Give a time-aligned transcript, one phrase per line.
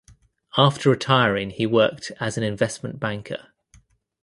[0.57, 3.49] After retiring he worked as an investment banker.